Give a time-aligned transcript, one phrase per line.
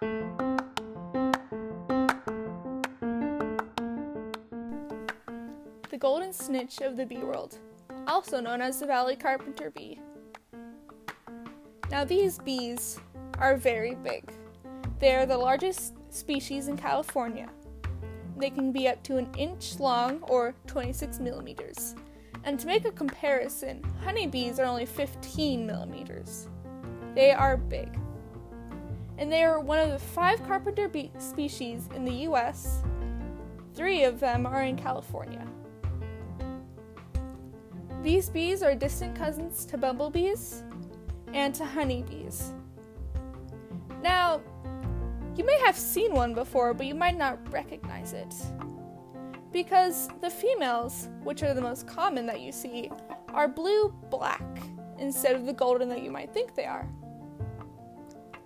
[0.00, 0.56] The
[5.98, 7.58] golden snitch of the bee world,
[8.06, 10.00] also known as the valley carpenter bee.
[11.90, 12.98] Now, these bees
[13.38, 14.24] are very big.
[15.00, 17.50] They are the largest species in California.
[18.38, 21.94] They can be up to an inch long or 26 millimeters.
[22.44, 26.48] And to make a comparison, honeybees are only 15 millimeters.
[27.14, 27.98] They are big.
[29.20, 32.82] And they are one of the five carpenter bee species in the US.
[33.74, 35.46] Three of them are in California.
[38.02, 40.64] These bees are distant cousins to bumblebees
[41.34, 42.52] and to honeybees.
[44.02, 44.40] Now,
[45.36, 48.34] you may have seen one before, but you might not recognize it.
[49.52, 52.90] Because the females, which are the most common that you see,
[53.34, 54.42] are blue black
[54.98, 56.88] instead of the golden that you might think they are.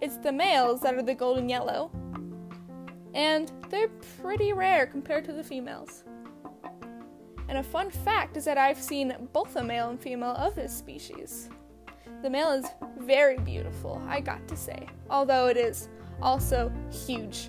[0.05, 1.91] It's the males that are the golden yellow,
[3.15, 3.89] and they're
[4.21, 6.05] pretty rare compared to the females.
[7.49, 10.77] And a fun fact is that I've seen both a male and female of this
[10.77, 11.49] species.
[12.21, 12.67] The male is
[12.99, 15.89] very beautiful, I got to say, although it is
[16.21, 17.49] also huge.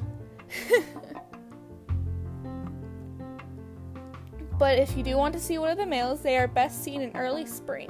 [4.57, 7.01] but if you do want to see one of the males, they are best seen
[7.01, 7.89] in early spring.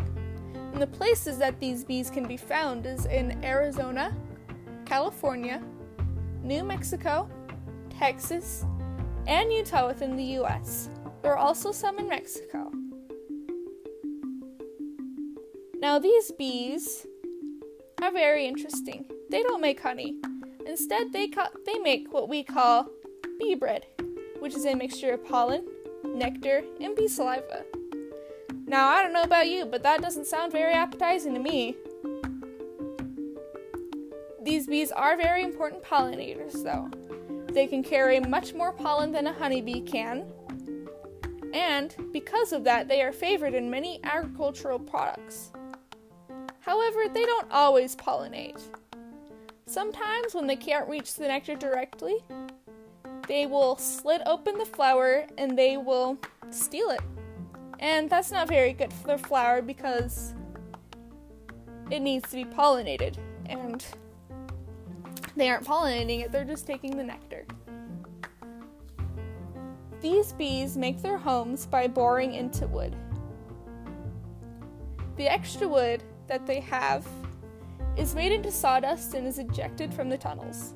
[0.73, 4.11] And the places that these bees can be found is in Arizona,
[4.85, 5.61] California,
[6.43, 7.29] New Mexico,
[7.89, 8.65] Texas,
[9.27, 10.89] and Utah within the US.
[11.21, 12.71] There are also some in Mexico.
[15.79, 17.05] Now, these bees
[18.01, 19.05] are very interesting.
[19.29, 20.15] They don't make honey.
[20.65, 22.87] Instead, they, ca- they make what we call
[23.39, 23.85] bee bread,
[24.39, 25.65] which is a mixture of pollen,
[26.03, 27.65] nectar, and bee saliva.
[28.67, 31.75] Now, I don't know about you, but that doesn't sound very appetizing to me.
[34.45, 36.91] These bees are very important pollinators, though.
[37.51, 40.31] They can carry much more pollen than a honeybee can,
[41.51, 45.51] and because of that, they are favored in many agricultural products.
[46.59, 48.61] However, they don't always pollinate.
[49.65, 52.17] Sometimes, when they can't reach the nectar directly,
[53.27, 56.19] they will slit open the flower and they will
[56.51, 57.01] steal it.
[57.79, 60.35] And that's not very good for the flower because
[61.89, 63.17] it needs to be pollinated.
[63.47, 63.83] And
[65.35, 67.45] they aren't pollinating it, they're just taking the nectar.
[70.01, 72.95] These bees make their homes by boring into wood.
[75.17, 77.07] The extra wood that they have
[77.97, 80.73] is made into sawdust and is ejected from the tunnels.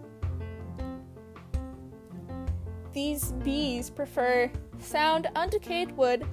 [2.94, 6.25] These bees prefer sound, undecayed wood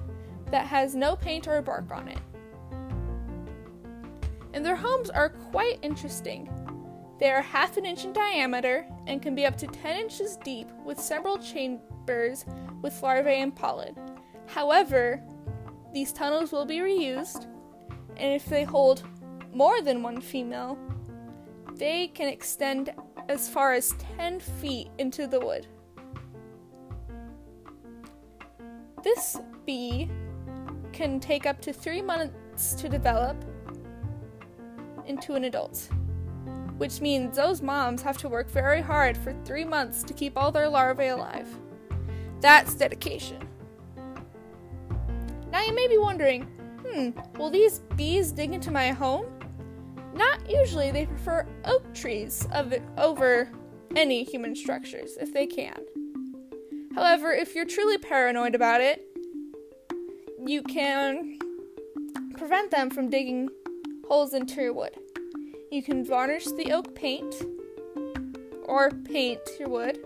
[0.49, 2.19] that has no paint or bark on it.
[4.53, 6.49] And their homes are quite interesting.
[7.19, 10.69] They are half an inch in diameter and can be up to 10 inches deep
[10.85, 12.45] with several chambers
[12.81, 13.95] with larvae and pollen.
[14.47, 15.21] However,
[15.93, 17.47] these tunnels will be reused
[18.17, 19.03] and if they hold
[19.53, 20.77] more than one female,
[21.75, 22.91] they can extend
[23.29, 25.67] as far as 10 feet into the wood.
[29.03, 30.09] This bee
[30.91, 33.37] can take up to three months to develop
[35.05, 35.89] into an adult,
[36.77, 40.51] which means those moms have to work very hard for three months to keep all
[40.51, 41.47] their larvae alive.
[42.39, 43.47] That's dedication.
[45.51, 46.47] Now you may be wondering
[46.87, 49.25] hmm, will these bees dig into my home?
[50.13, 53.51] Not usually, they prefer oak trees of, over
[53.95, 55.77] any human structures if they can.
[56.95, 59.05] However, if you're truly paranoid about it,
[60.43, 61.37] you can
[62.37, 63.49] prevent them from digging
[64.07, 64.97] holes into your wood.
[65.69, 67.35] You can varnish the oak paint
[68.63, 69.99] or paint your wood.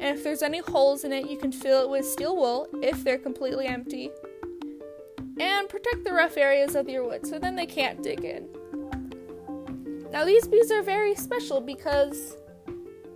[0.00, 3.02] And if there's any holes in it, you can fill it with steel wool if
[3.02, 4.10] they're completely empty
[5.40, 8.48] and protect the rough areas of your wood so then they can't dig in.
[10.12, 12.36] Now, these bees are very special because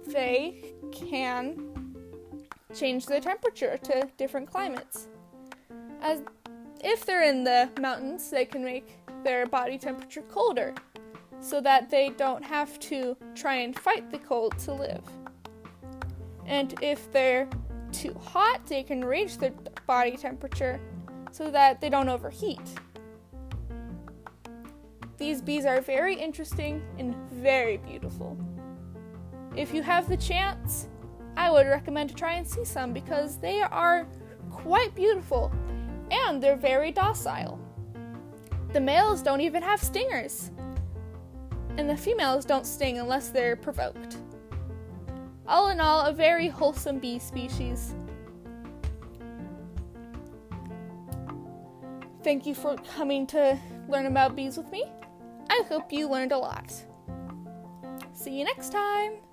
[0.06, 1.68] they can
[2.74, 5.08] change their temperature to different climates.
[6.00, 6.22] As
[6.82, 10.74] if they're in the mountains, they can make their body temperature colder
[11.40, 15.04] so that they don't have to try and fight the cold to live.
[16.46, 17.48] And if they're
[17.92, 19.52] too hot, they can raise their
[19.86, 20.80] body temperature
[21.30, 22.60] so that they don't overheat.
[25.18, 28.38] These bees are very interesting and very beautiful.
[29.56, 30.88] If you have the chance,
[31.36, 34.06] I would recommend to try and see some because they are
[34.50, 35.52] quite beautiful
[36.10, 37.58] and they're very docile.
[38.72, 40.50] The males don't even have stingers,
[41.78, 44.18] and the females don't sting unless they're provoked.
[45.46, 47.94] All in all, a very wholesome bee species.
[52.24, 53.58] Thank you for coming to
[53.88, 54.84] learn about bees with me.
[55.48, 56.74] I hope you learned a lot.
[58.12, 59.27] See you next time!